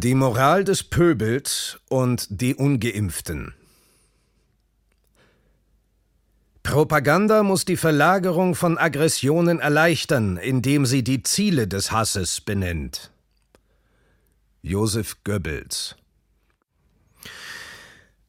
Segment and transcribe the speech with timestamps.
[0.00, 3.52] Die Moral des Pöbels und die Ungeimpften.
[6.62, 13.10] Propaganda muss die Verlagerung von Aggressionen erleichtern, indem sie die Ziele des Hasses benennt.
[14.62, 15.96] Joseph Goebbels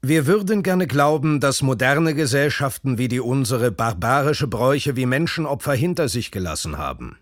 [0.01, 6.07] wir würden gerne glauben, dass moderne Gesellschaften wie die unsere barbarische Bräuche wie Menschenopfer hinter
[6.07, 7.17] sich gelassen haben.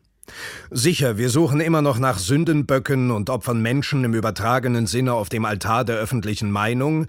[0.69, 5.45] Sicher, wir suchen immer noch nach Sündenböcken und opfern Menschen im übertragenen Sinne auf dem
[5.45, 7.07] Altar der öffentlichen Meinung,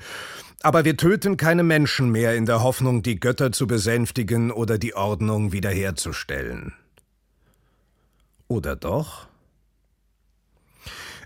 [0.63, 4.95] aber wir töten keine Menschen mehr in der Hoffnung, die Götter zu besänftigen oder die
[4.95, 6.73] Ordnung wiederherzustellen.
[8.49, 9.29] Oder doch?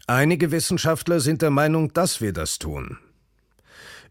[0.06, 2.98] Einige Wissenschaftler sind der Meinung, dass wir das tun.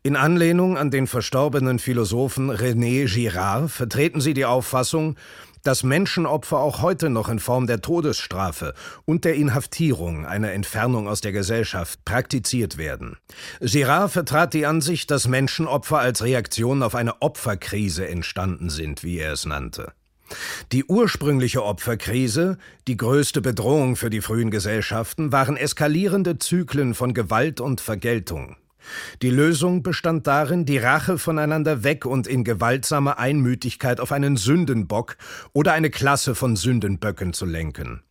[0.04, 5.16] In Anlehnung an den verstorbenen Philosophen René Girard vertreten sie die Auffassung,
[5.64, 8.74] dass Menschenopfer auch heute noch in Form der Todesstrafe
[9.06, 13.18] und der Inhaftierung, einer Entfernung aus der Gesellschaft, praktiziert werden.
[13.60, 19.34] Girard vertrat die Ansicht, dass Menschenopfer als Reaktion auf eine Opferkrise entstanden sind, wie er
[19.34, 19.94] es nannte.
[20.72, 27.60] Die ursprüngliche Opferkrise, die größte Bedrohung für die frühen Gesellschaften, waren eskalierende Zyklen von Gewalt
[27.60, 28.56] und Vergeltung.
[29.22, 35.18] Die Lösung bestand darin, die Rache voneinander weg und in gewaltsamer Einmütigkeit auf einen Sündenbock
[35.54, 38.02] oder eine Klasse von Sündenböcken zu lenken.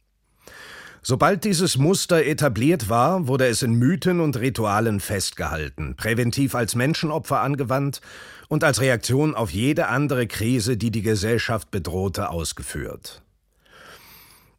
[1.02, 7.40] Sobald dieses Muster etabliert war, wurde es in Mythen und Ritualen festgehalten, präventiv als Menschenopfer
[7.40, 8.02] angewandt
[8.48, 13.22] und als Reaktion auf jede andere Krise, die die Gesellschaft bedrohte, ausgeführt.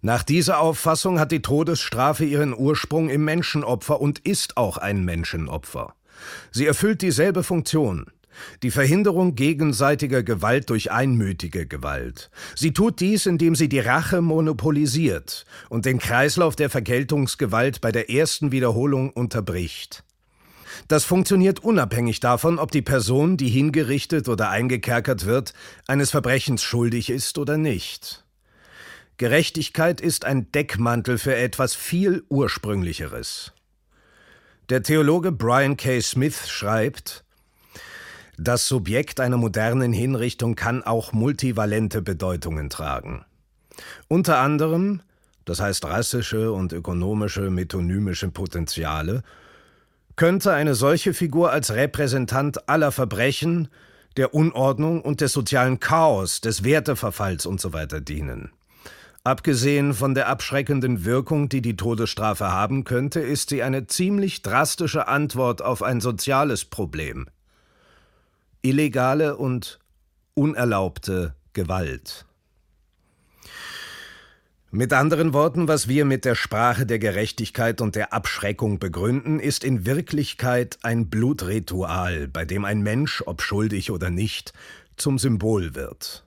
[0.01, 5.93] Nach dieser Auffassung hat die Todesstrafe ihren Ursprung im Menschenopfer und ist auch ein Menschenopfer.
[6.51, 8.05] Sie erfüllt dieselbe Funktion.
[8.63, 12.31] Die Verhinderung gegenseitiger Gewalt durch einmütige Gewalt.
[12.55, 18.09] Sie tut dies, indem sie die Rache monopolisiert und den Kreislauf der Vergeltungsgewalt bei der
[18.09, 20.03] ersten Wiederholung unterbricht.
[20.87, 25.53] Das funktioniert unabhängig davon, ob die Person, die hingerichtet oder eingekerkert wird,
[25.87, 28.25] eines Verbrechens schuldig ist oder nicht.
[29.17, 33.53] Gerechtigkeit ist ein Deckmantel für etwas viel Ursprünglicheres.
[34.71, 35.99] Der Theologe Brian K.
[35.99, 37.25] Smith schreibt,
[38.37, 43.25] das Subjekt einer modernen Hinrichtung kann auch multivalente Bedeutungen tragen.
[44.07, 45.01] Unter anderem,
[45.43, 49.23] das heißt rassische und ökonomische metonymische Potenziale,
[50.15, 53.67] könnte eine solche Figur als Repräsentant aller Verbrechen,
[54.15, 57.87] der Unordnung und des sozialen Chaos, des Werteverfalls usw.
[57.91, 58.51] So dienen.
[59.23, 65.07] Abgesehen von der abschreckenden Wirkung, die die Todesstrafe haben könnte, ist sie eine ziemlich drastische
[65.07, 67.27] Antwort auf ein soziales Problem.
[68.63, 69.79] Illegale und
[70.33, 72.25] unerlaubte Gewalt.
[74.71, 79.63] Mit anderen Worten, was wir mit der Sprache der Gerechtigkeit und der Abschreckung begründen, ist
[79.63, 84.53] in Wirklichkeit ein Blutritual, bei dem ein Mensch, ob schuldig oder nicht,
[84.95, 86.23] zum Symbol wird.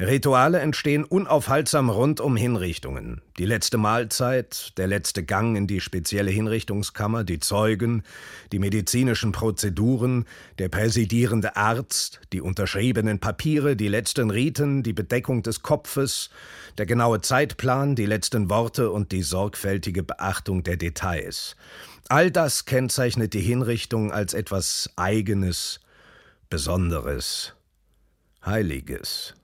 [0.00, 3.20] Rituale entstehen unaufhaltsam rund um Hinrichtungen.
[3.38, 8.02] Die letzte Mahlzeit, der letzte Gang in die spezielle Hinrichtungskammer, die Zeugen,
[8.50, 10.24] die medizinischen Prozeduren,
[10.58, 16.28] der präsidierende Arzt, die unterschriebenen Papiere, die letzten Riten, die Bedeckung des Kopfes,
[16.76, 21.54] der genaue Zeitplan, die letzten Worte und die sorgfältige Beachtung der Details.
[22.08, 25.78] All das kennzeichnet die Hinrichtung als etwas Eigenes,
[26.50, 27.54] Besonderes,
[28.44, 29.34] Heiliges.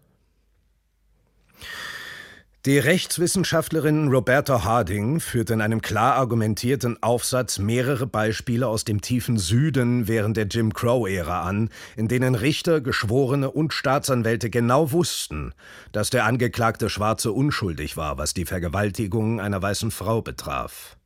[2.66, 9.38] Die Rechtswissenschaftlerin Roberta Harding führt in einem klar argumentierten Aufsatz mehrere Beispiele aus dem tiefen
[9.38, 15.54] Süden während der Jim Crow-Ära an, in denen Richter, Geschworene und Staatsanwälte genau wussten,
[15.92, 20.98] dass der Angeklagte Schwarze unschuldig war, was die Vergewaltigung einer weißen Frau betraf.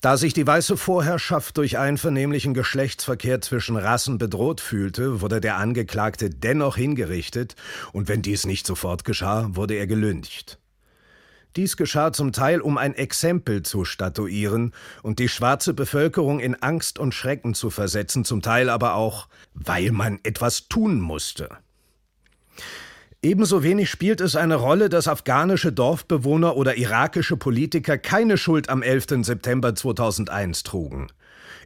[0.00, 6.30] Da sich die weiße Vorherrschaft durch einvernehmlichen Geschlechtsverkehr zwischen Rassen bedroht fühlte, wurde der Angeklagte
[6.30, 7.56] dennoch hingerichtet,
[7.92, 10.60] und wenn dies nicht sofort geschah, wurde er gelyncht.
[11.56, 14.72] Dies geschah zum Teil, um ein Exempel zu statuieren
[15.02, 19.90] und die schwarze Bevölkerung in Angst und Schrecken zu versetzen, zum Teil aber auch, weil
[19.90, 21.48] man etwas tun musste.
[23.20, 28.80] Ebenso wenig spielt es eine Rolle, dass afghanische Dorfbewohner oder irakische Politiker keine Schuld am
[28.80, 29.24] 11.
[29.26, 31.08] September 2001 trugen.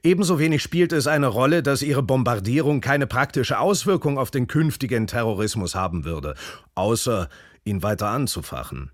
[0.02, 5.06] Ebenso wenig spielt es eine Rolle, dass ihre Bombardierung keine praktische Auswirkung auf den künftigen
[5.06, 6.36] Terrorismus haben würde,
[6.74, 7.28] außer
[7.64, 8.90] ihn weiter anzufachen.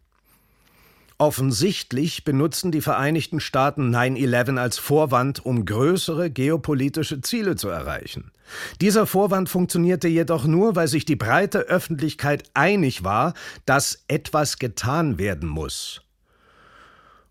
[1.21, 8.31] Offensichtlich benutzen die Vereinigten Staaten 9-11 als Vorwand, um größere geopolitische Ziele zu erreichen.
[8.81, 13.35] Dieser Vorwand funktionierte jedoch nur, weil sich die breite Öffentlichkeit einig war,
[13.67, 16.03] dass etwas getan werden muss.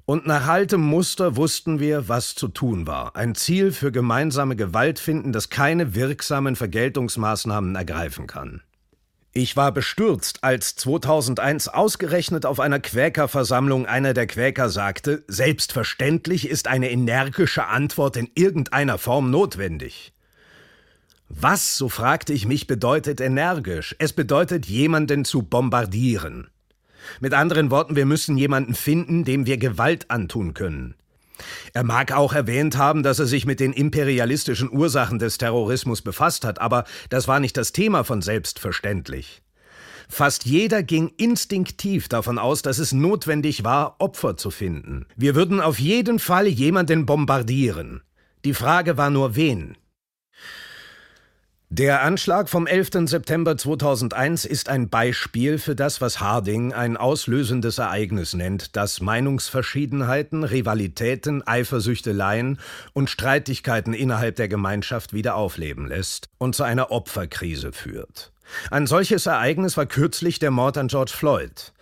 [0.05, 3.15] Und nach altem Muster wussten wir, was zu tun war.
[3.15, 8.61] Ein Ziel für gemeinsame Gewalt finden, das keine wirksamen Vergeltungsmaßnahmen ergreifen kann.
[9.39, 16.67] Ich war bestürzt, als 2001 ausgerechnet auf einer Quäkerversammlung einer der Quäker sagte, selbstverständlich ist
[16.67, 20.11] eine energische Antwort in irgendeiner Form notwendig.
[21.29, 23.95] Was, so fragte ich mich, bedeutet energisch?
[23.99, 26.47] Es bedeutet, jemanden zu bombardieren.
[27.19, 30.95] Mit anderen Worten, wir müssen jemanden finden, dem wir Gewalt antun können.
[31.73, 36.45] Er mag auch erwähnt haben, dass er sich mit den imperialistischen Ursachen des Terrorismus befasst
[36.45, 39.41] hat, aber das war nicht das Thema von selbstverständlich.
[40.09, 45.05] Fast jeder ging instinktiv davon aus, dass es notwendig war, Opfer zu finden.
[45.15, 48.01] Wir würden auf jeden Fall jemanden bombardieren.
[48.45, 49.77] Die Frage war nur wen.
[51.69, 53.09] Der Anschlag vom 11.
[53.09, 60.45] September 2001 ist ein Beispiel für das, was Harding ein auslösendes Ereignis nennt, das Meinungsverschiedenheiten,
[60.45, 62.57] Rivalitäten, Eifersüchteleien
[62.93, 68.31] und Streitigkeiten innerhalb der Gemeinschaft wieder aufleben lässt und zu einer Opferkrise führt.
[68.71, 71.73] Ein solches Ereignis war kürzlich der Mord an George Floyd.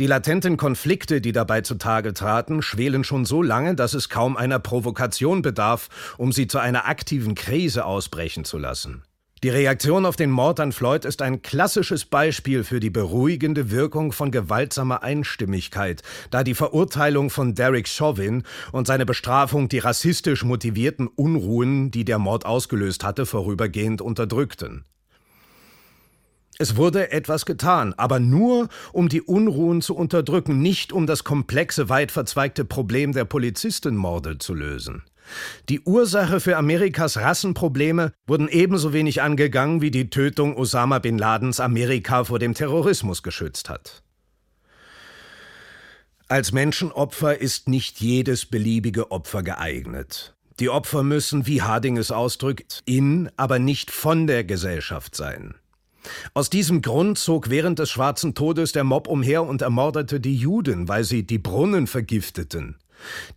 [0.00, 4.58] Die latenten Konflikte, die dabei zutage traten, schwelen schon so lange, dass es kaum einer
[4.58, 9.02] Provokation bedarf, um sie zu einer aktiven Krise ausbrechen zu lassen.
[9.44, 14.12] Die Reaktion auf den Mord an Floyd ist ein klassisches Beispiel für die beruhigende Wirkung
[14.12, 16.00] von gewaltsamer Einstimmigkeit,
[16.30, 22.18] da die Verurteilung von Derek Chauvin und seine Bestrafung die rassistisch motivierten Unruhen, die der
[22.18, 24.86] Mord ausgelöst hatte, vorübergehend unterdrückten.
[26.56, 31.90] Es wurde etwas getan, aber nur, um die Unruhen zu unterdrücken, nicht um das komplexe,
[31.90, 35.02] weit verzweigte Problem der Polizistenmorde zu lösen.
[35.68, 41.60] Die Ursache für Amerikas Rassenprobleme wurden ebenso wenig angegangen, wie die Tötung Osama bin Ladens
[41.60, 44.02] Amerika vor dem Terrorismus geschützt hat.
[46.28, 50.34] Als Menschenopfer ist nicht jedes beliebige Opfer geeignet.
[50.60, 55.54] Die Opfer müssen, wie Harding es ausdrückt, in, aber nicht von der Gesellschaft sein.
[56.32, 60.88] Aus diesem Grund zog während des Schwarzen Todes der Mob umher und ermordete die Juden,
[60.88, 62.76] weil sie die Brunnen vergifteten.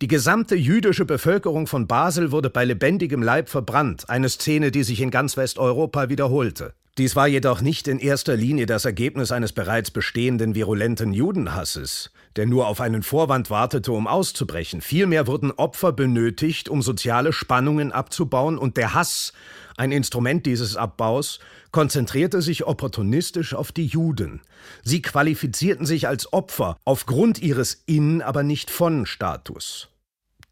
[0.00, 5.00] Die gesamte jüdische Bevölkerung von Basel wurde bei lebendigem Leib verbrannt, eine Szene, die sich
[5.00, 6.74] in ganz Westeuropa wiederholte.
[6.98, 12.46] Dies war jedoch nicht in erster Linie das Ergebnis eines bereits bestehenden virulenten Judenhasses, der
[12.46, 14.80] nur auf einen Vorwand wartete, um auszubrechen.
[14.80, 19.32] Vielmehr wurden Opfer benötigt, um soziale Spannungen abzubauen, und der Hass,
[19.76, 21.38] ein Instrument dieses Abbaus,
[21.70, 24.40] konzentrierte sich opportunistisch auf die Juden.
[24.82, 29.88] Sie qualifizierten sich als Opfer aufgrund ihres In, aber nicht von Status.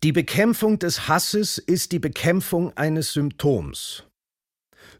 [0.05, 4.06] Die Bekämpfung des Hasses ist die Bekämpfung eines Symptoms.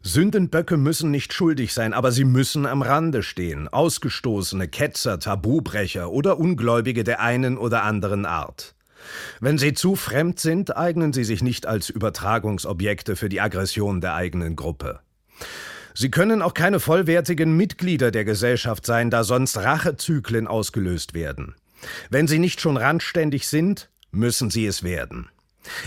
[0.07, 6.39] Sündenböcke müssen nicht schuldig sein, aber sie müssen am Rande stehen, Ausgestoßene, Ketzer, Tabubrecher oder
[6.39, 8.73] Ungläubige der einen oder anderen Art.
[9.41, 14.15] Wenn sie zu fremd sind, eignen sie sich nicht als Übertragungsobjekte für die Aggression der
[14.15, 15.01] eigenen Gruppe.
[15.93, 21.55] Sie können auch keine vollwertigen Mitglieder der Gesellschaft sein, da sonst Rachezyklen ausgelöst werden.
[22.09, 25.27] Wenn sie nicht schon randständig sind, müssen sie es werden.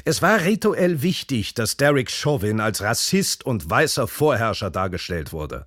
[0.04, 5.66] Es war rituell wichtig, dass Derek Chauvin als Rassist und weißer Vorherrscher dargestellt wurde.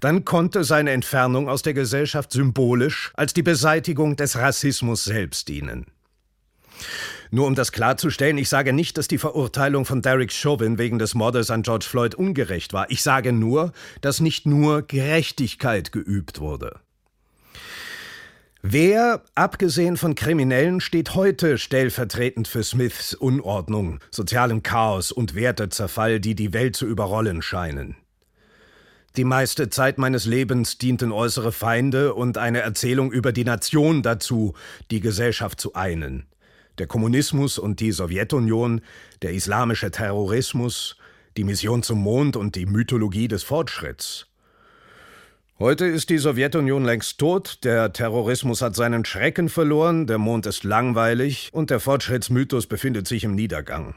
[0.00, 5.86] Dann konnte seine Entfernung aus der Gesellschaft symbolisch als die Beseitigung des Rassismus selbst dienen.
[7.30, 11.14] Nur um das klarzustellen, ich sage nicht, dass die Verurteilung von Derek Chauvin wegen des
[11.14, 12.90] Mordes an George Floyd ungerecht war.
[12.90, 16.80] Ich sage nur, dass nicht nur Gerechtigkeit geübt wurde.
[18.62, 26.34] Wer, abgesehen von Kriminellen, steht heute stellvertretend für Smiths Unordnung, sozialem Chaos und Wertezerfall, die
[26.34, 27.96] die Welt zu überrollen scheinen?
[29.16, 34.54] Die meiste Zeit meines Lebens dienten äußere Feinde und eine Erzählung über die Nation dazu,
[34.90, 36.26] die Gesellschaft zu einen
[36.80, 38.80] der Kommunismus und die Sowjetunion,
[39.20, 40.96] der islamische Terrorismus,
[41.36, 44.29] die Mission zum Mond und die Mythologie des Fortschritts.
[45.60, 50.64] Heute ist die Sowjetunion längst tot, der Terrorismus hat seinen Schrecken verloren, der Mond ist
[50.64, 53.94] langweilig und der Fortschrittsmythos befindet sich im Niedergang.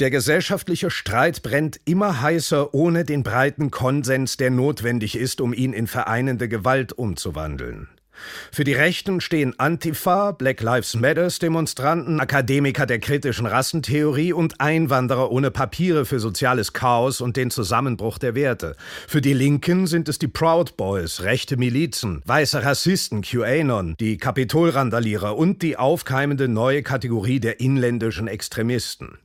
[0.00, 5.72] Der gesellschaftliche Streit brennt immer heißer ohne den breiten Konsens, der notwendig ist, um ihn
[5.72, 7.88] in vereinende Gewalt umzuwandeln.
[8.50, 15.30] Für die Rechten stehen Antifa, Black Lives Matters Demonstranten, Akademiker der kritischen Rassentheorie und Einwanderer
[15.30, 18.76] ohne Papiere für soziales Chaos und den Zusammenbruch der Werte.
[19.08, 25.36] Für die Linken sind es die Proud Boys, rechte Milizen, weiße Rassisten, QAnon, die Kapitolrandalierer
[25.36, 29.18] und die aufkeimende neue Kategorie der inländischen Extremisten.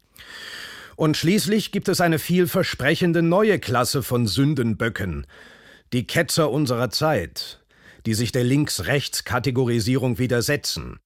[0.95, 5.27] Und schließlich gibt es eine vielversprechende neue Klasse von Sündenböcken,
[5.93, 7.59] die Ketzer unserer Zeit,
[8.07, 10.97] die sich der Links-Rechts-Kategorisierung widersetzen.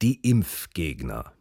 [0.00, 1.32] die Impfgegner.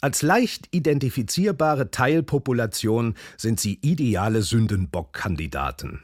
[0.00, 6.02] Als leicht identifizierbare Teilpopulation sind sie ideale Sündenbock-Kandidaten.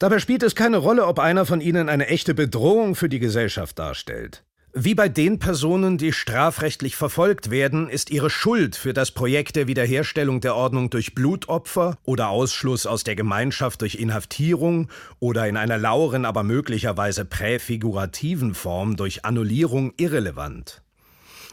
[0.00, 3.78] Dabei spielt es keine Rolle, ob einer von ihnen eine echte Bedrohung für die Gesellschaft
[3.78, 4.44] darstellt.
[4.74, 9.66] Wie bei den Personen, die strafrechtlich verfolgt werden, ist ihre Schuld für das Projekt der
[9.66, 14.88] Wiederherstellung der Ordnung durch Blutopfer oder Ausschluss aus der Gemeinschaft durch Inhaftierung
[15.20, 20.82] oder in einer lauren, aber möglicherweise präfigurativen Form durch Annullierung irrelevant.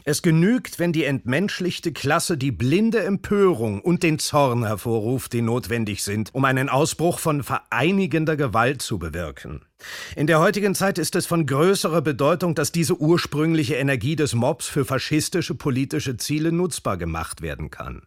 [0.04, 6.02] Es genügt, wenn die entmenschlichte Klasse die blinde Empörung und den Zorn hervorruft, die notwendig
[6.02, 9.62] sind, um einen Ausbruch von vereinigender Gewalt zu bewirken.
[10.16, 14.68] In der heutigen Zeit ist es von größerer Bedeutung, dass diese ursprüngliche Energie des Mobs
[14.68, 18.02] für faschistische politische Ziele nutzbar gemacht werden kann.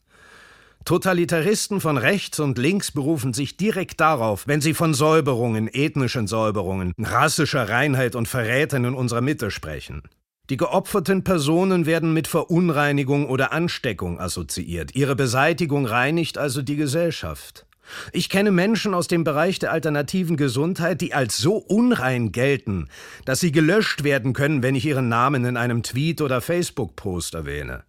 [0.85, 6.93] Totalitaristen von rechts und links berufen sich direkt darauf, wenn sie von Säuberungen, ethnischen Säuberungen,
[6.97, 10.03] rassischer Reinheit und Verrätern in unserer Mitte sprechen.
[10.49, 14.93] Die geopferten Personen werden mit Verunreinigung oder Ansteckung assoziiert.
[14.93, 17.65] Ihre Beseitigung reinigt also die Gesellschaft.
[18.11, 22.89] Ich kenne Menschen aus dem Bereich der alternativen Gesundheit, die als so unrein gelten,
[23.23, 27.83] dass sie gelöscht werden können, wenn ich ihren Namen in einem Tweet oder Facebook-Post erwähne.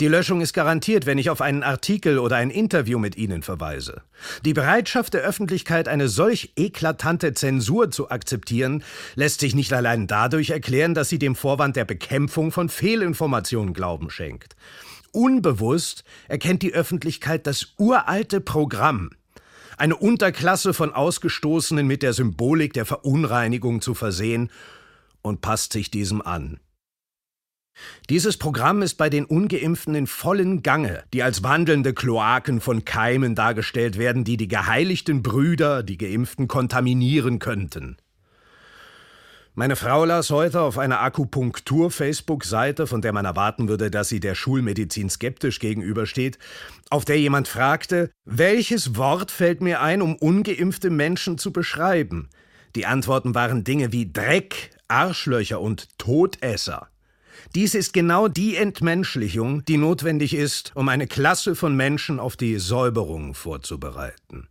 [0.00, 4.02] Die Löschung ist garantiert, wenn ich auf einen Artikel oder ein Interview mit Ihnen verweise.
[4.44, 8.82] Die Bereitschaft der Öffentlichkeit, eine solch eklatante Zensur zu akzeptieren,
[9.14, 14.10] lässt sich nicht allein dadurch erklären, dass sie dem Vorwand der Bekämpfung von Fehlinformationen Glauben
[14.10, 14.56] schenkt.
[15.12, 19.10] Unbewusst erkennt die Öffentlichkeit das uralte Programm,
[19.76, 24.50] eine Unterklasse von Ausgestoßenen mit der Symbolik der Verunreinigung zu versehen,
[25.22, 26.60] und passt sich diesem an.
[28.10, 33.34] Dieses Programm ist bei den ungeimpften in vollen Gange, die als wandelnde Kloaken von Keimen
[33.34, 37.96] dargestellt werden, die die geheiligten Brüder, die geimpften, kontaminieren könnten.
[39.56, 44.34] Meine Frau las heute auf einer Akupunktur-Facebook-Seite, von der man erwarten würde, dass sie der
[44.34, 46.38] Schulmedizin skeptisch gegenübersteht,
[46.90, 52.28] auf der jemand fragte, welches Wort fällt mir ein, um ungeimpfte Menschen zu beschreiben?
[52.74, 56.88] Die Antworten waren Dinge wie Dreck, Arschlöcher und Todesser.
[57.54, 62.58] Dies ist genau die Entmenschlichung, die notwendig ist, um eine Klasse von Menschen auf die
[62.58, 64.48] Säuberung vorzubereiten.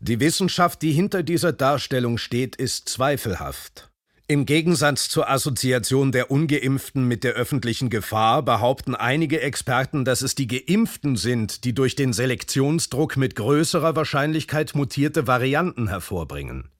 [0.00, 3.90] Die Wissenschaft, die hinter dieser Darstellung steht, ist zweifelhaft.
[4.30, 10.36] Im Gegensatz zur Assoziation der ungeimpften mit der öffentlichen Gefahr behaupten einige Experten, dass es
[10.36, 16.70] die geimpften sind, die durch den Selektionsdruck mit größerer Wahrscheinlichkeit mutierte Varianten hervorbringen.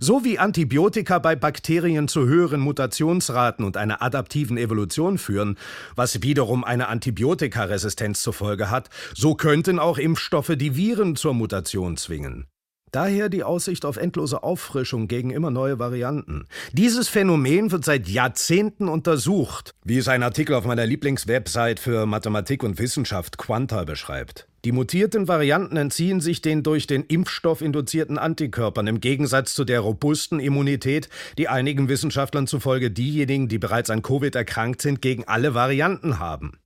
[0.00, 5.56] So wie Antibiotika bei Bakterien zu höheren Mutationsraten und einer adaptiven Evolution führen,
[5.96, 11.96] was wiederum eine Antibiotikaresistenz zur Folge hat, so könnten auch Impfstoffe die Viren zur Mutation
[11.96, 12.46] zwingen.
[12.94, 16.46] Daher die Aussicht auf endlose Auffrischung gegen immer neue Varianten.
[16.70, 22.62] Dieses Phänomen wird seit Jahrzehnten untersucht, wie es ein Artikel auf meiner Lieblingswebsite für Mathematik
[22.62, 24.46] und Wissenschaft Quanta beschreibt.
[24.64, 29.80] Die mutierten Varianten entziehen sich den durch den Impfstoff induzierten Antikörpern im Gegensatz zu der
[29.80, 35.52] robusten Immunität, die einigen Wissenschaftlern zufolge diejenigen, die bereits an Covid erkrankt sind, gegen alle
[35.52, 36.60] Varianten haben.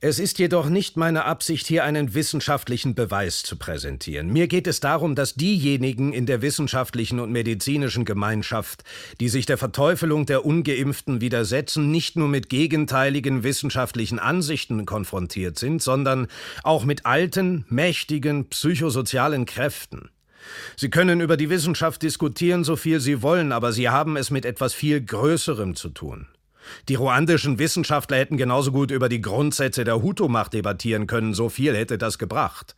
[0.00, 4.32] Es ist jedoch nicht meine Absicht, hier einen wissenschaftlichen Beweis zu präsentieren.
[4.32, 8.84] Mir geht es darum, dass diejenigen in der wissenschaftlichen und medizinischen Gemeinschaft,
[9.18, 15.82] die sich der Verteufelung der ungeimpften widersetzen, nicht nur mit gegenteiligen wissenschaftlichen Ansichten konfrontiert sind,
[15.82, 16.28] sondern
[16.62, 20.10] auch mit alten, mächtigen psychosozialen Kräften.
[20.76, 24.44] Sie können über die Wissenschaft diskutieren, so viel Sie wollen, aber Sie haben es mit
[24.44, 26.28] etwas viel Größerem zu tun.
[26.88, 31.76] Die ruandischen Wissenschaftler hätten genauso gut über die Grundsätze der Hutu-Macht debattieren können, so viel
[31.76, 32.76] hätte das gebracht.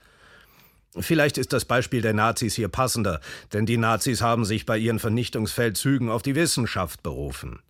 [0.99, 3.21] Vielleicht ist das Beispiel der Nazis hier passender,
[3.53, 7.61] denn die Nazis haben sich bei ihren Vernichtungsfeldzügen auf die Wissenschaft berufen.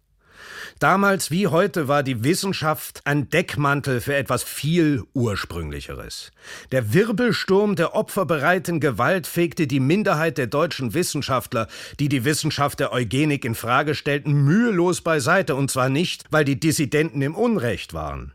[0.81, 6.33] Damals wie heute war die Wissenschaft ein Deckmantel für etwas viel Ursprünglicheres.
[6.73, 11.69] Der Wirbelsturm der opferbereiten Gewalt fegte die Minderheit der deutschen Wissenschaftler,
[11.99, 16.59] die die Wissenschaft der Eugenik in Frage stellten, mühelos beiseite, und zwar nicht, weil die
[16.59, 18.33] Dissidenten im Unrecht waren.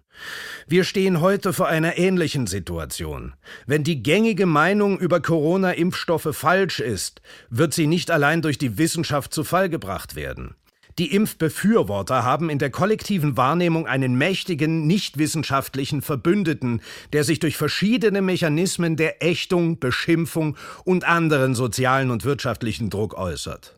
[0.67, 3.33] Wir stehen heute vor einer ähnlichen Situation.
[3.65, 9.33] Wenn die gängige Meinung über Corona-Impfstoffe falsch ist, wird sie nicht allein durch die Wissenschaft
[9.33, 10.53] zu Fall gebracht werden.
[10.97, 18.21] Die Impfbefürworter haben in der kollektiven Wahrnehmung einen mächtigen, nichtwissenschaftlichen Verbündeten, der sich durch verschiedene
[18.21, 23.77] Mechanismen der Ächtung, Beschimpfung und anderen sozialen und wirtschaftlichen Druck äußert.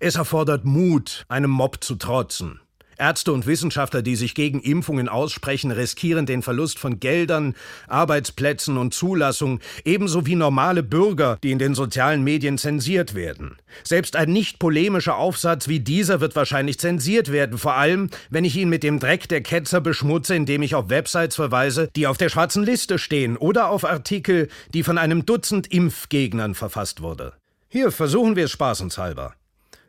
[0.00, 2.61] Es erfordert Mut, einem Mob zu trotzen.
[3.02, 7.56] Ärzte und Wissenschaftler, die sich gegen Impfungen aussprechen, riskieren den Verlust von Geldern,
[7.88, 13.56] Arbeitsplätzen und Zulassung, ebenso wie normale Bürger, die in den sozialen Medien zensiert werden.
[13.82, 18.56] Selbst ein nicht polemischer Aufsatz wie dieser wird wahrscheinlich zensiert werden, vor allem, wenn ich
[18.56, 22.28] ihn mit dem Dreck der Ketzer beschmutze, indem ich auf Websites verweise, die auf der
[22.28, 27.32] schwarzen Liste stehen oder auf Artikel, die von einem Dutzend Impfgegnern verfasst wurde.
[27.68, 29.34] Hier versuchen wir es spaßenshalber.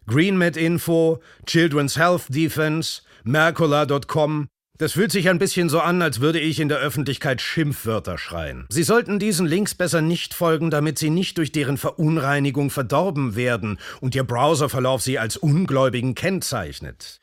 [0.08, 4.48] GreenMed Info, Children's Health Defense, Mercola.com.
[4.78, 8.66] Das fühlt sich ein bisschen so an, als würde ich in der Öffentlichkeit Schimpfwörter schreien.
[8.70, 13.78] Sie sollten diesen Links besser nicht folgen, damit sie nicht durch deren Verunreinigung verdorben werden
[14.02, 17.22] und Ihr Browserverlauf sie als Ungläubigen kennzeichnet.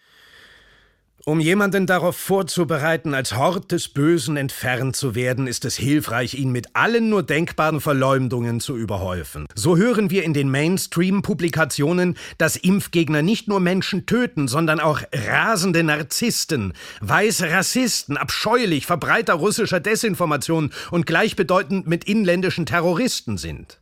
[1.27, 6.51] Um jemanden darauf vorzubereiten, als Hort des Bösen entfernt zu werden, ist es hilfreich, ihn
[6.51, 9.47] mit allen nur denkbaren Verleumdungen zu überhäufen.
[9.55, 15.83] So hören wir in den Mainstream-Publikationen, dass Impfgegner nicht nur Menschen töten, sondern auch rasende
[15.83, 16.73] Narzissten,
[17.03, 23.79] weiße Rassisten, abscheulich Verbreiter russischer Desinformation und gleichbedeutend mit inländischen Terroristen sind.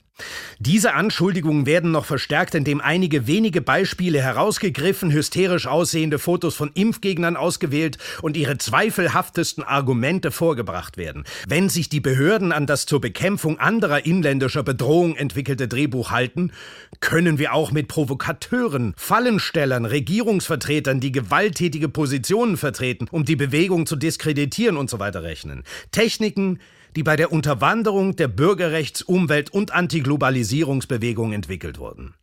[0.59, 7.37] Diese Anschuldigungen werden noch verstärkt, indem einige wenige Beispiele herausgegriffen, hysterisch aussehende Fotos von Impfgegnern
[7.37, 11.25] ausgewählt und ihre zweifelhaftesten Argumente vorgebracht werden.
[11.47, 16.53] Wenn sich die Behörden an das zur Bekämpfung anderer inländischer Bedrohung entwickelte Drehbuch halten,
[17.01, 23.95] können wir auch mit Provokateuren, Fallenstellern, Regierungsvertretern, die gewalttätige Positionen vertreten, um die Bewegung zu
[23.95, 25.63] diskreditieren und so rechnen.
[25.93, 26.59] Techniken,
[26.97, 32.15] die bei der Unterwanderung der Bürgerrechts-, Umwelt- und Antiglobalisierungsbewegung entwickelt wurden.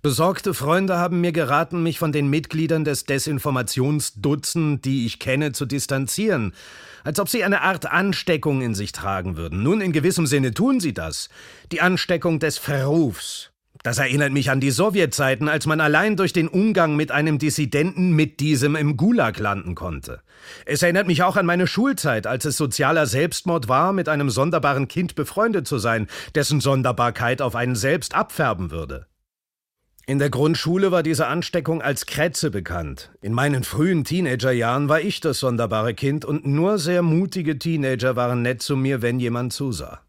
[0.00, 5.66] Besorgte Freunde haben mir geraten, mich von den Mitgliedern des Desinformationsdutzend, die ich kenne, zu
[5.66, 6.54] distanzieren,
[7.02, 9.64] als ob sie eine Art Ansteckung in sich tragen würden.
[9.64, 11.30] Nun, in gewissem Sinne tun sie das.
[11.72, 13.50] Die Ansteckung des Verrufs,
[13.82, 18.12] das erinnert mich an die Sowjetzeiten, als man allein durch den Umgang mit einem Dissidenten
[18.12, 20.20] mit diesem im Gulag landen konnte.
[20.66, 24.88] Es erinnert mich auch an meine Schulzeit, als es sozialer Selbstmord war, mit einem sonderbaren
[24.88, 29.06] Kind befreundet zu sein, dessen Sonderbarkeit auf einen selbst abfärben würde.
[30.06, 33.10] In der Grundschule war diese Ansteckung als Krätze bekannt.
[33.20, 38.40] In meinen frühen Teenagerjahren war ich das sonderbare Kind und nur sehr mutige Teenager waren
[38.40, 40.00] nett zu mir, wenn jemand zusah.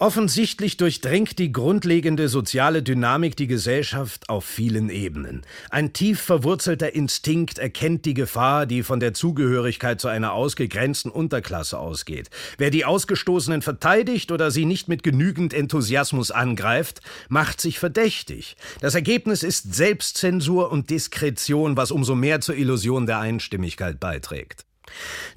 [0.00, 5.42] Offensichtlich durchdringt die grundlegende soziale Dynamik die Gesellschaft auf vielen Ebenen.
[5.70, 11.78] Ein tief verwurzelter Instinkt erkennt die Gefahr, die von der Zugehörigkeit zu einer ausgegrenzten Unterklasse
[11.78, 12.28] ausgeht.
[12.58, 18.56] Wer die Ausgestoßenen verteidigt oder sie nicht mit genügend Enthusiasmus angreift, macht sich verdächtig.
[18.80, 24.64] Das Ergebnis ist Selbstzensur und Diskretion, was umso mehr zur Illusion der Einstimmigkeit beiträgt.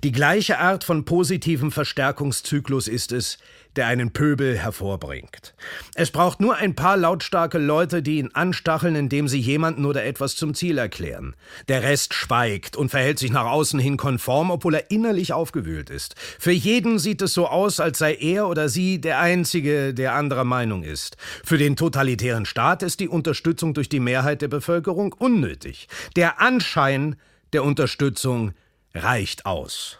[0.04, 3.38] Die gleiche Art von positivem Verstärkungszyklus ist es,
[3.78, 5.54] der einen Pöbel hervorbringt.
[5.96, 10.36] Es braucht nur ein paar lautstarke Leute, die ihn anstacheln, indem sie jemanden oder etwas
[10.36, 11.36] zum Ziel erklären.
[11.68, 16.16] Der Rest schweigt und verhält sich nach außen hin konform, obwohl er innerlich aufgewühlt ist.
[16.40, 20.44] Für jeden sieht es so aus, als sei er oder sie der Einzige, der anderer
[20.44, 21.18] Meinung ist.
[21.44, 25.88] Für den totalitären Staat ist die Unterstützung durch die Mehrheit der Bevölkerung unnötig.
[26.16, 27.16] Der Anschein
[27.54, 28.54] der Unterstützung
[28.94, 30.00] reicht aus.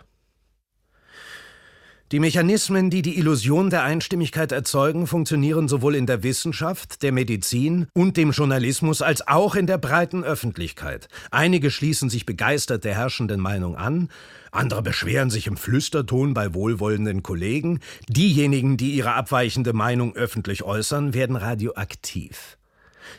[2.13, 7.88] Die Mechanismen, die die Illusion der Einstimmigkeit erzeugen, funktionieren sowohl in der Wissenschaft, der Medizin
[7.93, 11.10] und dem Journalismus als auch in der breiten Öffentlichkeit.
[11.32, 14.08] Einige schließen sich begeistert der herrschenden Meinung an,
[14.52, 21.13] andere beschweren sich im Flüsterton bei wohlwollenden Kollegen, diejenigen, die ihre abweichende Meinung öffentlich äußern,
[21.13, 22.58] werden radioaktiv.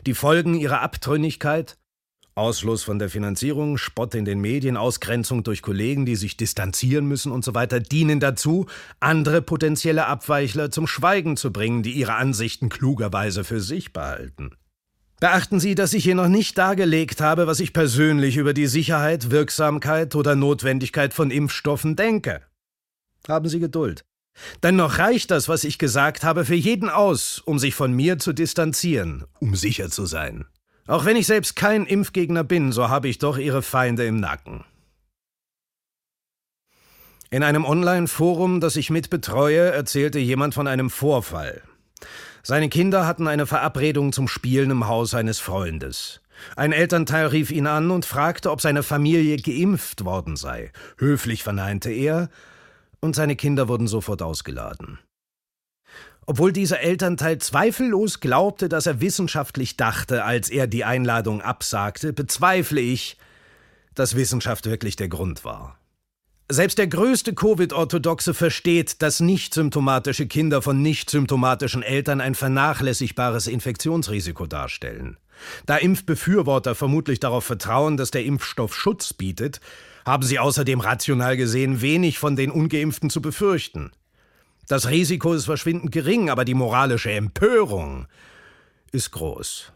[0.06, 1.76] Die Folgen ihrer Abtrünnigkeit
[2.38, 7.32] Ausschluss von der Finanzierung, Spott in den Medien, Ausgrenzung durch Kollegen, die sich distanzieren müssen
[7.32, 8.66] und so weiter, dienen dazu,
[9.00, 14.52] andere potenzielle Abweichler zum Schweigen zu bringen, die ihre Ansichten klugerweise für sich behalten.
[15.20, 19.30] Beachten Sie, dass ich hier noch nicht dargelegt habe, was ich persönlich über die Sicherheit,
[19.30, 22.42] Wirksamkeit oder Notwendigkeit von Impfstoffen denke.
[23.26, 24.04] Haben Sie Geduld.
[24.62, 28.32] Dennoch reicht das, was ich gesagt habe, für jeden aus, um sich von mir zu
[28.32, 30.46] distanzieren, um sicher zu sein.
[30.88, 34.64] Auch wenn ich selbst kein Impfgegner bin, so habe ich doch ihre Feinde im Nacken.
[37.30, 41.60] In einem Online-Forum, das ich mitbetreue, erzählte jemand von einem Vorfall.
[42.42, 46.22] Seine Kinder hatten eine Verabredung zum Spielen im Haus eines Freundes.
[46.56, 50.72] Ein Elternteil rief ihn an und fragte, ob seine Familie geimpft worden sei.
[50.96, 52.30] Höflich verneinte er,
[53.00, 54.98] und seine Kinder wurden sofort ausgeladen.
[56.30, 62.82] Obwohl dieser Elternteil zweifellos glaubte, dass er wissenschaftlich dachte, als er die Einladung absagte, bezweifle
[62.82, 63.16] ich,
[63.94, 65.78] dass Wissenschaft wirklich der Grund war.
[66.50, 73.46] Selbst der größte Covid-Orthodoxe versteht, dass nicht symptomatische Kinder von nicht symptomatischen Eltern ein vernachlässigbares
[73.46, 75.16] Infektionsrisiko darstellen.
[75.64, 79.62] Da Impfbefürworter vermutlich darauf vertrauen, dass der Impfstoff Schutz bietet,
[80.04, 83.92] haben sie außerdem rational gesehen wenig von den ungeimpften zu befürchten.
[84.68, 88.06] Das Risiko ist verschwindend gering, aber die moralische Empörung
[88.92, 89.72] ist groß.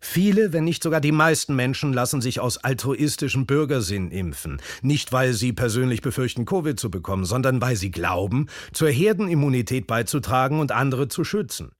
[0.00, 4.62] Viele, wenn nicht sogar die meisten Menschen lassen sich aus altruistischem Bürgersinn impfen.
[4.82, 10.60] Nicht, weil sie persönlich befürchten, Covid zu bekommen, sondern weil sie glauben, zur Herdenimmunität beizutragen
[10.60, 11.72] und andere zu schützen.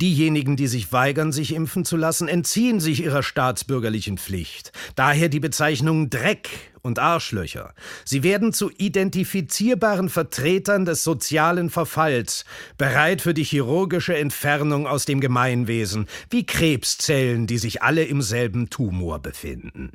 [0.00, 4.72] Diejenigen, die sich weigern, sich impfen zu lassen, entziehen sich ihrer staatsbürgerlichen Pflicht.
[4.94, 6.48] Daher die Bezeichnung Dreck
[6.82, 7.74] und Arschlöcher.
[8.04, 12.44] Sie werden zu identifizierbaren Vertretern des sozialen Verfalls,
[12.76, 18.70] bereit für die chirurgische Entfernung aus dem Gemeinwesen, wie Krebszellen, die sich alle im selben
[18.70, 19.92] Tumor befinden.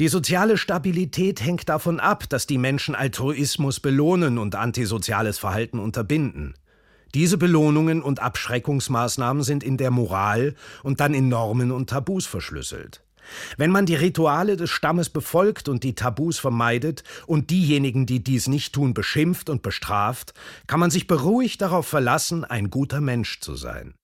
[0.00, 6.54] Die soziale Stabilität hängt davon ab, dass die Menschen Altruismus belohnen und antisoziales Verhalten unterbinden.
[7.14, 13.04] Diese Belohnungen und Abschreckungsmaßnahmen sind in der Moral und dann in Normen und Tabus verschlüsselt.
[13.56, 18.48] Wenn man die Rituale des Stammes befolgt und die Tabus vermeidet und diejenigen, die dies
[18.48, 20.34] nicht tun, beschimpft und bestraft,
[20.66, 23.94] kann man sich beruhigt darauf verlassen, ein guter Mensch zu sein.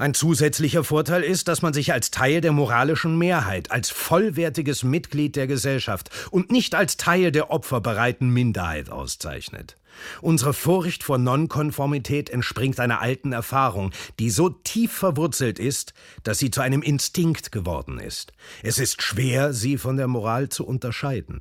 [0.00, 5.34] Ein zusätzlicher Vorteil ist, dass man sich als Teil der moralischen Mehrheit, als vollwertiges Mitglied
[5.34, 9.76] der Gesellschaft und nicht als Teil der opferbereiten Minderheit auszeichnet.
[10.20, 16.52] Unsere Furcht vor Nonkonformität entspringt einer alten Erfahrung, die so tief verwurzelt ist, dass sie
[16.52, 18.32] zu einem Instinkt geworden ist.
[18.62, 21.40] Es ist schwer, sie von der Moral zu unterscheiden.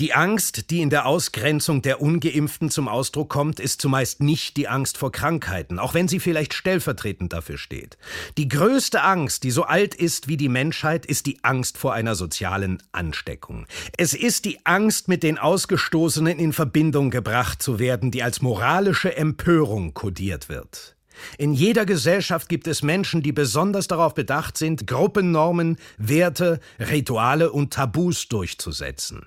[0.00, 4.68] Die Angst, die in der Ausgrenzung der ungeimpften zum Ausdruck kommt, ist zumeist nicht die
[4.68, 7.98] Angst vor Krankheiten, auch wenn sie vielleicht stellvertretend dafür steht.
[8.36, 12.14] Die größte Angst, die so alt ist wie die Menschheit, ist die Angst vor einer
[12.14, 13.66] sozialen Ansteckung.
[13.96, 19.16] Es ist die Angst, mit den Ausgestoßenen in Verbindung gebracht zu werden, die als moralische
[19.16, 20.96] Empörung kodiert wird.
[21.36, 27.72] In jeder Gesellschaft gibt es Menschen, die besonders darauf bedacht sind, Gruppennormen, Werte, Rituale und
[27.72, 29.26] Tabus durchzusetzen.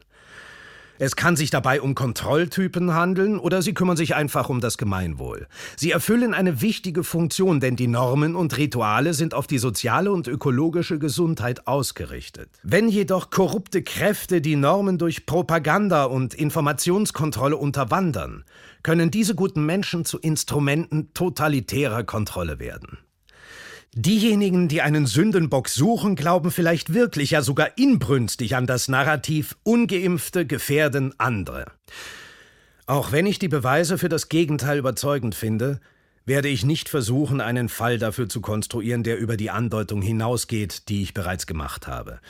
[1.03, 5.47] Es kann sich dabei um Kontrolltypen handeln oder sie kümmern sich einfach um das Gemeinwohl.
[5.75, 10.27] Sie erfüllen eine wichtige Funktion, denn die Normen und Rituale sind auf die soziale und
[10.27, 12.51] ökologische Gesundheit ausgerichtet.
[12.61, 18.43] Wenn jedoch korrupte Kräfte die Normen durch Propaganda und Informationskontrolle unterwandern,
[18.83, 22.99] können diese guten Menschen zu Instrumenten totalitärer Kontrolle werden.
[23.93, 30.45] Diejenigen, die einen Sündenbock suchen, glauben vielleicht wirklich, ja sogar inbrünstig an das Narrativ ungeimpfte
[30.45, 31.65] gefährden andere.
[32.85, 35.81] Auch wenn ich die Beweise für das Gegenteil überzeugend finde,
[36.25, 41.01] werde ich nicht versuchen, einen Fall dafür zu konstruieren, der über die Andeutung hinausgeht, die
[41.01, 42.21] ich bereits gemacht habe.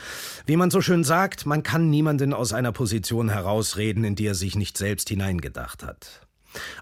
[0.47, 4.35] Wie man so schön sagt, man kann niemanden aus einer Position herausreden, in die er
[4.35, 6.25] sich nicht selbst hineingedacht hat.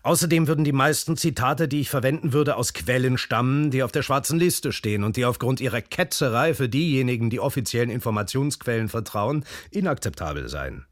[0.04, 4.04] Außerdem würden die meisten Zitate, die ich verwenden würde, aus Quellen stammen, die auf der
[4.04, 10.50] schwarzen Liste stehen und die aufgrund ihrer Ketzerei für diejenigen, die offiziellen Informationsquellen vertrauen, inakzeptabel
[10.50, 10.86] seien.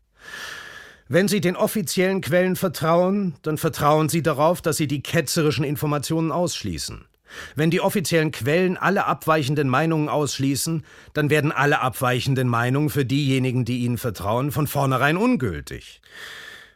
[1.09, 6.31] Wenn Sie den offiziellen Quellen vertrauen, dann vertrauen Sie darauf, dass Sie die ketzerischen Informationen
[6.31, 7.05] ausschließen.
[7.55, 13.65] Wenn die offiziellen Quellen alle abweichenden Meinungen ausschließen, dann werden alle abweichenden Meinungen für diejenigen,
[13.65, 16.01] die ihnen vertrauen, von vornherein ungültig.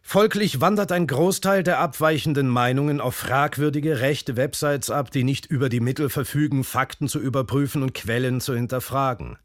[0.02, 5.70] Folglich wandert ein Großteil der abweichenden Meinungen auf fragwürdige rechte Websites ab, die nicht über
[5.70, 9.38] die Mittel verfügen, Fakten zu überprüfen und Quellen zu hinterfragen.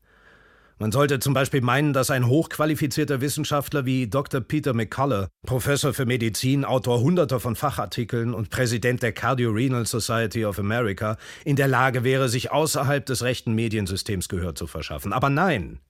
[0.79, 4.43] Man sollte zum Beispiel meinen, dass ein hochqualifizierter Wissenschaftler wie Dr.
[4.43, 10.59] Peter McCullough, Professor für Medizin, Autor hunderter von Fachartikeln und Präsident der Cardiorenal Society of
[10.59, 11.17] America,
[11.47, 15.15] in der Lage wäre, sich außerhalb des rechten Mediensystems Gehör zu verschaffen.
[15.15, 15.81] Aber nein.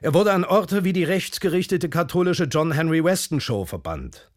[0.00, 4.30] Er wurde an Orte wie die rechtsgerichtete katholische John Henry Weston Show verbannt.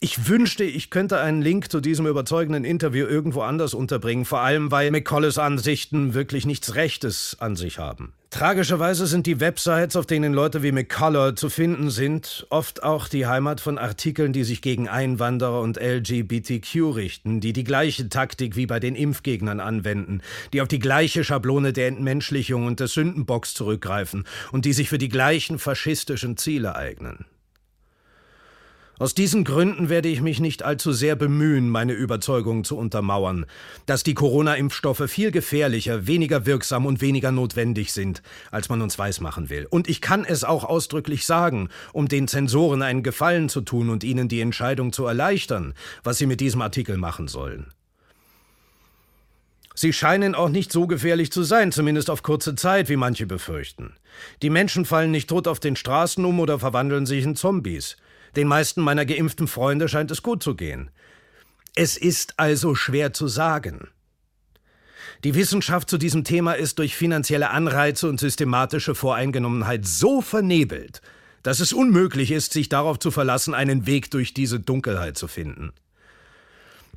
[0.00, 4.72] Ich wünschte, ich könnte einen Link zu diesem überzeugenden Interview irgendwo anders unterbringen, vor allem
[4.72, 8.12] weil McColles Ansichten wirklich nichts Rechtes an sich haben.
[8.32, 13.26] Tragischerweise sind die Websites, auf denen Leute wie McCullough zu finden sind, oft auch die
[13.26, 18.64] Heimat von Artikeln, die sich gegen Einwanderer und LGBTQ richten, die die gleiche Taktik wie
[18.64, 20.22] bei den Impfgegnern anwenden,
[20.54, 24.96] die auf die gleiche Schablone der Entmenschlichung und des Sündenbocks zurückgreifen und die sich für
[24.96, 27.26] die gleichen faschistischen Ziele eignen.
[29.02, 33.46] Aus diesen Gründen werde ich mich nicht allzu sehr bemühen, meine Überzeugung zu untermauern,
[33.84, 39.50] dass die Corona-Impfstoffe viel gefährlicher, weniger wirksam und weniger notwendig sind, als man uns weismachen
[39.50, 39.66] will.
[39.68, 44.04] Und ich kann es auch ausdrücklich sagen, um den Zensoren einen Gefallen zu tun und
[44.04, 47.72] ihnen die Entscheidung zu erleichtern, was sie mit diesem Artikel machen sollen.
[49.74, 53.94] Sie scheinen auch nicht so gefährlich zu sein, zumindest auf kurze Zeit, wie manche befürchten.
[54.42, 57.96] Die Menschen fallen nicht tot auf den Straßen um oder verwandeln sich in Zombies.
[58.36, 60.90] Den meisten meiner geimpften Freunde scheint es gut zu gehen.
[61.74, 63.88] Es ist also schwer zu sagen.
[65.24, 71.00] Die Wissenschaft zu diesem Thema ist durch finanzielle Anreize und systematische Voreingenommenheit so vernebelt,
[71.42, 75.72] dass es unmöglich ist, sich darauf zu verlassen, einen Weg durch diese Dunkelheit zu finden.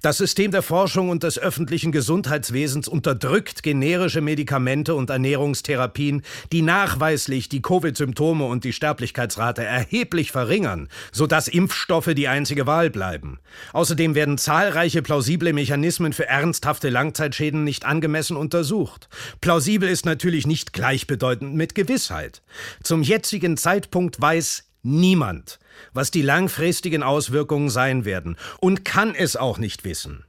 [0.06, 7.50] Das System der Forschung und des öffentlichen Gesundheitswesens unterdrückt generische Medikamente und Ernährungstherapien, die nachweislich
[7.50, 13.40] die Covid-Symptome und die Sterblichkeitsrate erheblich verringern, sodass Impfstoffe die einzige Wahl bleiben.
[13.74, 19.10] Außerdem werden zahlreiche plausible Mechanismen für ernsthafte Langzeitschäden nicht angemessen untersucht.
[19.42, 22.44] Plausibel ist natürlich nicht gleichbedeutend mit Gewissheit.
[22.84, 25.58] Zum jetzigen Zeitpunkt weiß niemand,
[25.94, 30.26] was die langfristigen Auswirkungen sein werden und kann es auch nicht wissen.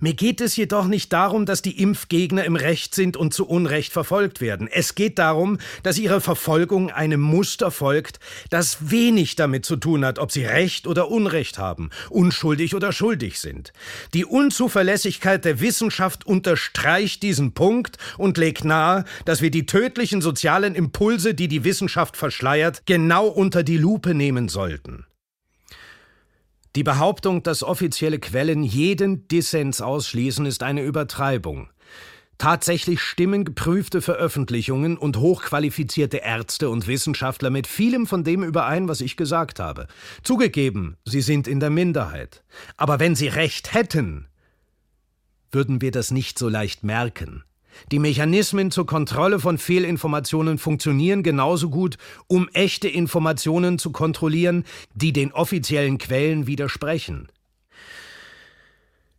[0.00, 3.92] Mir geht es jedoch nicht darum, dass die Impfgegner im Recht sind und zu Unrecht
[3.92, 4.68] verfolgt werden.
[4.70, 8.20] Es geht darum, dass ihre Verfolgung einem Muster folgt,
[8.50, 13.40] das wenig damit zu tun hat, ob sie Recht oder Unrecht haben, unschuldig oder schuldig
[13.40, 13.72] sind.
[14.14, 20.74] Die Unzuverlässigkeit der Wissenschaft unterstreicht diesen Punkt und legt nahe, dass wir die tödlichen sozialen
[20.74, 25.06] Impulse, die die Wissenschaft verschleiert, genau unter die Lupe nehmen sollten.
[26.76, 31.70] Die Behauptung, dass offizielle Quellen jeden Dissens ausschließen, ist eine Übertreibung.
[32.36, 39.00] Tatsächlich stimmen geprüfte Veröffentlichungen und hochqualifizierte Ärzte und Wissenschaftler mit vielem von dem überein, was
[39.00, 39.86] ich gesagt habe.
[40.22, 42.44] Zugegeben, sie sind in der Minderheit.
[42.76, 44.26] Aber wenn sie recht hätten,
[45.50, 47.42] würden wir das nicht so leicht merken.
[47.92, 55.12] Die Mechanismen zur Kontrolle von Fehlinformationen funktionieren genauso gut, um echte Informationen zu kontrollieren, die
[55.12, 57.28] den offiziellen Quellen widersprechen.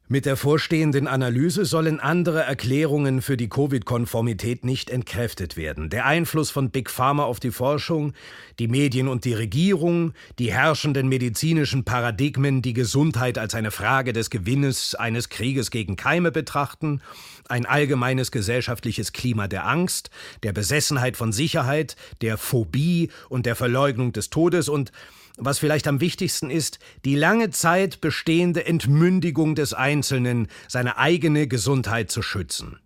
[0.09, 5.89] Mit der vorstehenden Analyse sollen andere Erklärungen für die Covid-Konformität nicht entkräftet werden.
[5.89, 8.13] Der Einfluss von Big Pharma auf die Forschung,
[8.57, 14.29] die Medien und die Regierung, die herrschenden medizinischen Paradigmen, die Gesundheit als eine Frage des
[14.29, 17.01] Gewinnes eines Krieges gegen Keime betrachten,
[17.49, 20.09] ein allgemeines gesellschaftliches Klima der Angst,
[20.41, 24.93] der Besessenheit von Sicherheit, der Phobie und der Verleugnung des Todes und
[25.37, 32.11] was vielleicht am wichtigsten ist, die lange Zeit bestehende Entmündigung des Einzelnen, seine eigene Gesundheit
[32.11, 32.79] zu schützen.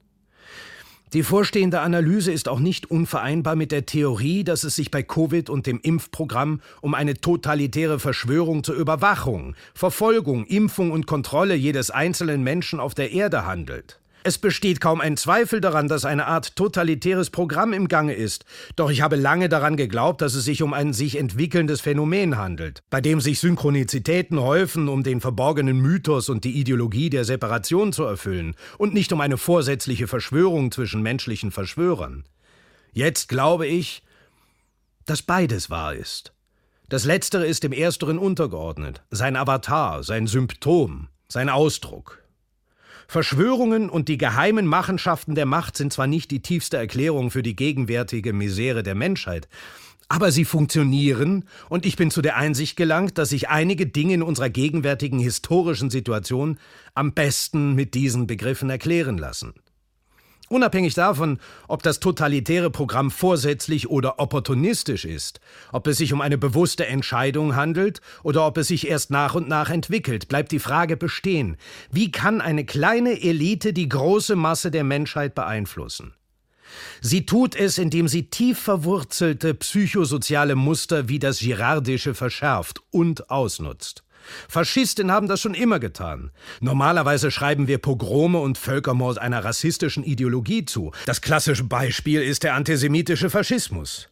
[1.14, 5.50] Die vorstehende Analyse ist auch nicht unvereinbar mit der Theorie, dass es sich bei Covid
[5.50, 12.44] und dem Impfprogramm um eine totalitäre Verschwörung zur Überwachung, Verfolgung, Impfung und Kontrolle jedes einzelnen
[12.44, 14.00] Menschen auf der Erde handelt.
[14.23, 18.45] Es besteht kaum ein Zweifel daran, dass eine Art totalitäres Programm im Gange ist.
[18.75, 22.84] Doch ich habe lange daran geglaubt, dass es sich um ein sich entwickelndes Phänomen handelt,
[22.91, 28.03] bei dem sich Synchronizitäten häufen, um den verborgenen Mythos und die Ideologie der Separation zu
[28.03, 32.23] erfüllen, und nicht um eine vorsätzliche Verschwörung zwischen menschlichen Verschwörern.
[32.93, 34.03] Jetzt glaube ich,
[35.05, 36.34] dass beides wahr ist.
[36.89, 42.20] Das Letztere ist dem Ersteren untergeordnet, sein Avatar, sein Symptom, sein Ausdruck.
[43.12, 47.58] Verschwörungen und die geheimen Machenschaften der Macht sind zwar nicht die tiefste Erklärung für die
[47.58, 49.50] gegenwärtige Misere der Menschheit,
[50.08, 54.24] aber sie funktionieren, und ich bin zu der Einsicht gelangt, dass sich einige Dinge in
[54.24, 56.58] unserer gegenwärtigen historischen Situation
[56.93, 59.56] am besten mit diesen Begriffen erklären lassen.
[60.52, 65.40] Unabhängig davon, ob das totalitäre Programm vorsätzlich oder opportunistisch ist,
[65.72, 69.48] ob es sich um eine bewusste Entscheidung handelt oder ob es sich erst nach und
[69.48, 71.56] nach entwickelt, bleibt die Frage bestehen,
[71.90, 76.16] wie kann eine kleine Elite die große Masse der Menschheit beeinflussen?
[77.00, 84.04] Sie tut es, indem sie tief verwurzelte psychosoziale Muster wie das Girardische verschärft und ausnutzt.
[84.47, 86.31] Faschisten haben das schon immer getan.
[86.60, 90.91] Normalerweise schreiben wir Pogrome und Völkermord einer rassistischen Ideologie zu.
[91.05, 94.10] Das klassische Beispiel ist der antisemitische Faschismus.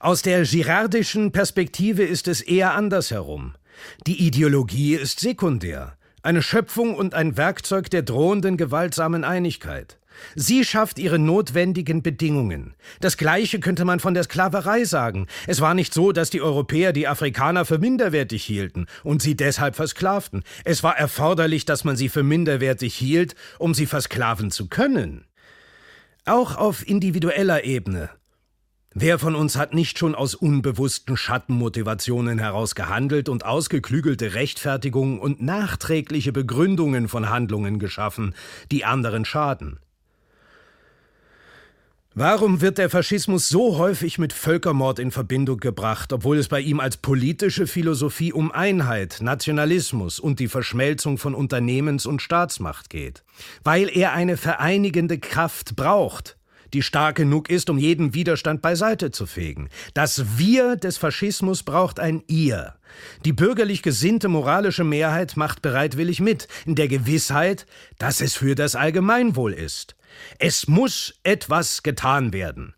[0.00, 3.54] Aus der girardischen Perspektive ist es eher andersherum.
[4.06, 9.98] Die Ideologie ist sekundär, eine Schöpfung und ein Werkzeug der drohenden gewaltsamen Einigkeit.
[10.34, 12.74] Sie schafft ihre notwendigen Bedingungen.
[13.00, 15.26] Das Gleiche könnte man von der Sklaverei sagen.
[15.46, 19.76] Es war nicht so, dass die Europäer die Afrikaner für minderwertig hielten und sie deshalb
[19.76, 20.44] versklavten.
[20.64, 25.24] Es war erforderlich, dass man sie für minderwertig hielt, um sie versklaven zu können.
[26.24, 28.10] Auch auf individueller Ebene.
[28.94, 35.42] Wer von uns hat nicht schon aus unbewussten Schattenmotivationen heraus gehandelt und ausgeklügelte Rechtfertigungen und
[35.42, 38.34] nachträgliche Begründungen von Handlungen geschaffen,
[38.72, 39.78] die anderen schaden?
[42.20, 46.80] Warum wird der Faschismus so häufig mit Völkermord in Verbindung gebracht, obwohl es bei ihm
[46.80, 53.22] als politische Philosophie um Einheit, Nationalismus und die Verschmelzung von Unternehmens- und Staatsmacht geht?
[53.62, 56.37] Weil er eine vereinigende Kraft braucht,
[56.72, 59.68] die stark genug ist, um jeden Widerstand beiseite zu fegen.
[59.94, 62.74] Das Wir des Faschismus braucht ein Ihr.
[63.24, 67.66] Die bürgerlich gesinnte moralische Mehrheit macht bereitwillig mit, in der Gewissheit,
[67.98, 69.96] dass es für das Allgemeinwohl ist.
[70.38, 72.74] Es muss etwas getan werden.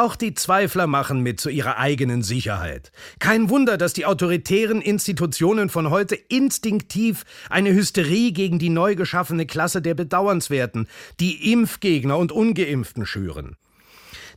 [0.00, 2.90] Auch die Zweifler machen mit zu ihrer eigenen Sicherheit.
[3.18, 9.44] Kein Wunder, dass die autoritären Institutionen von heute instinktiv eine Hysterie gegen die neu geschaffene
[9.44, 10.88] Klasse der Bedauernswerten,
[11.20, 13.56] die Impfgegner und Ungeimpften schüren.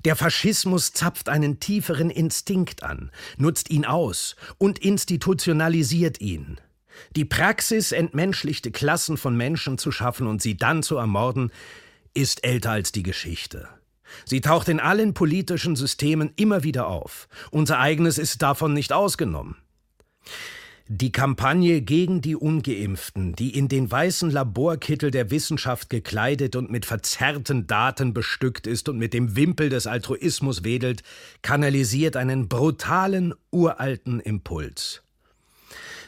[0.03, 6.59] Der Faschismus zapft einen tieferen Instinkt an, nutzt ihn aus und institutionalisiert ihn.
[7.15, 11.53] Die Praxis, entmenschlichte Klassen von Menschen zu schaffen und sie dann zu ermorden,
[12.13, 13.69] ist älter als die Geschichte.
[14.25, 17.27] Sie taucht in allen politischen Systemen immer wieder auf.
[17.51, 19.55] Unser eigenes ist davon nicht ausgenommen.
[20.89, 26.85] Die Kampagne gegen die ungeimpften, die in den weißen Laborkittel der Wissenschaft gekleidet und mit
[26.85, 31.01] verzerrten Daten bestückt ist und mit dem Wimpel des Altruismus wedelt,
[31.41, 35.02] kanalisiert einen brutalen, uralten Impuls.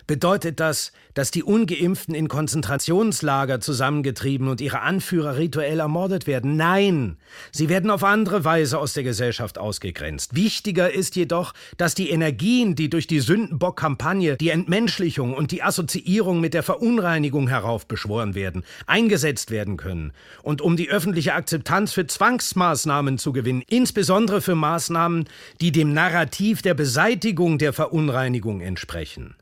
[0.08, 6.56] Bedeutet das, dass die ungeimpften in Konzentrationslager zusammengetrieben und ihre Anführer rituell ermordet werden?
[6.58, 7.18] Nein,
[7.52, 10.36] sie werden auf andere Weise aus der Gesellschaft ausgegrenzt.
[10.36, 16.40] Wichtiger ist jedoch, dass die Energien, die durch die Sündenbock-Kampagne, die Entmenschlichung und die Assoziierung
[16.40, 20.14] mit der Verunreinigung heraufbeschworen werden, eingesetzt werden können.
[20.44, 25.26] Und um die öffentliche Akzeptanz für Zwangsmaßnahmen zu gewinnen, insbesondere für Maßnahmen,
[25.62, 29.36] die dem Narrativ der Beseitigung der Verunreinigung entsprechen.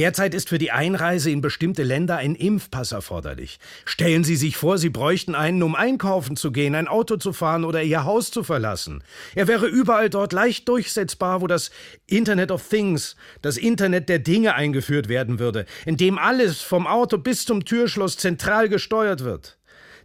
[0.00, 3.58] Derzeit ist für die Einreise in bestimmte Länder ein Impfpass erforderlich.
[3.84, 7.66] Stellen Sie sich vor, Sie bräuchten einen, um einkaufen zu gehen, ein Auto zu fahren
[7.66, 9.04] oder Ihr Haus zu verlassen.
[9.34, 11.70] Er wäre überall dort leicht durchsetzbar, wo das
[12.06, 17.18] Internet of Things, das Internet der Dinge eingeführt werden würde, in dem alles vom Auto
[17.18, 19.58] bis zum Türschloss zentral gesteuert wird.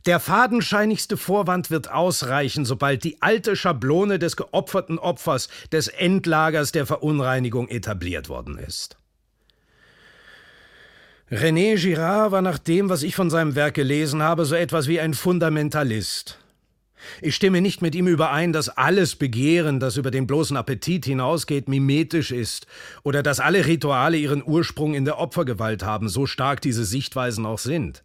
[0.05, 6.85] Der fadenscheinigste Vorwand wird ausreichen, sobald die alte Schablone des geopferten Opfers des Endlagers der
[6.85, 8.97] Verunreinigung etabliert worden ist.
[11.31, 14.99] René Girard war nach dem, was ich von seinem Werk gelesen habe, so etwas wie
[14.99, 16.37] ein Fundamentalist.
[17.19, 21.67] Ich stimme nicht mit ihm überein, dass alles Begehren, das über den bloßen Appetit hinausgeht,
[21.67, 22.67] mimetisch ist,
[23.01, 27.59] oder dass alle Rituale ihren Ursprung in der Opfergewalt haben, so stark diese Sichtweisen auch
[27.59, 28.03] sind.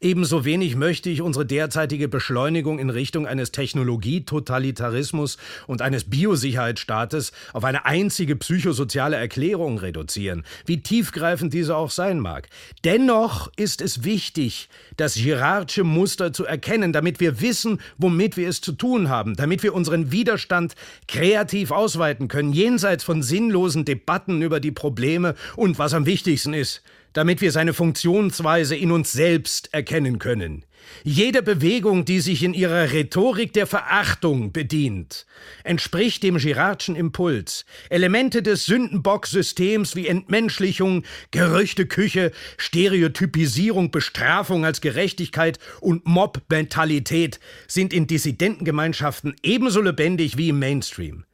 [0.00, 7.64] Ebenso wenig möchte ich unsere derzeitige Beschleunigung in Richtung eines Technologietotalitarismus und eines Biosicherheitsstaates auf
[7.64, 12.48] eine einzige psychosoziale Erklärung reduzieren, wie tiefgreifend diese auch sein mag.
[12.84, 18.60] Dennoch ist es wichtig, das Girardsche Muster zu erkennen, damit wir wissen, womit wir es
[18.60, 20.74] zu tun haben, damit wir unseren Widerstand
[21.06, 26.82] kreativ ausweiten können, jenseits von sinnlosen Debatten über die Probleme und was am wichtigsten ist,
[27.12, 30.64] damit wir seine Funktionsweise in uns selbst erkennen können.
[31.04, 35.26] Jede Bewegung, die sich in ihrer Rhetorik der Verachtung bedient,
[35.64, 37.64] entspricht dem Girardschen Impuls.
[37.90, 49.36] Elemente des Sündenbock-Systems wie Entmenschlichung, Gerüchteküche, Stereotypisierung, Bestrafung als Gerechtigkeit und Mob-Mentalität sind in Dissidentengemeinschaften
[49.42, 51.24] ebenso lebendig wie im Mainstream.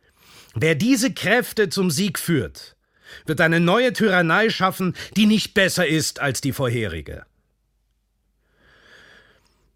[0.55, 2.74] Wer diese Kräfte zum Sieg führt,
[3.27, 7.25] wird eine neue Tyrannei schaffen, die nicht besser ist als die vorherige.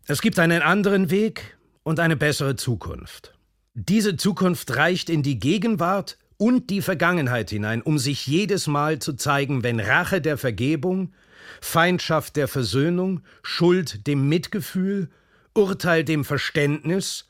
[0.07, 3.35] Es gibt einen anderen Weg und eine bessere Zukunft.
[3.75, 9.13] Diese Zukunft reicht in die Gegenwart und die Vergangenheit hinein, um sich jedes Mal zu
[9.15, 11.13] zeigen, wenn Rache der Vergebung,
[11.61, 15.11] Feindschaft der Versöhnung, Schuld dem Mitgefühl,
[15.55, 17.27] Urteil dem Verständnis,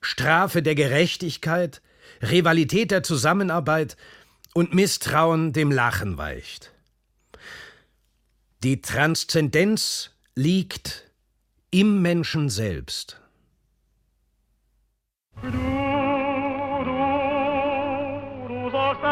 [0.00, 1.82] Strafe der Gerechtigkeit,
[2.22, 3.96] Rivalität der Zusammenarbeit
[4.54, 6.72] und Misstrauen dem Lachen weicht.
[8.62, 11.10] Die Transzendenz liegt
[11.70, 13.20] im Menschen selbst.
[15.42, 15.58] Du, du,
[18.48, 19.02] du sollst